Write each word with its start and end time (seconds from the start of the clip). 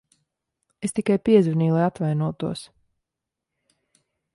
Es 0.87 0.95
tikai 0.99 1.19
piezvanīju, 1.29 1.77
lai 1.77 1.85
atvainotos. 1.91 2.67